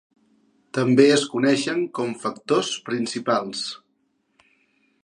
També 0.77 1.05
es 1.17 1.25
coneixen 1.33 1.83
com 1.99 2.17
"factors 2.25 2.73
principals". 2.89 3.63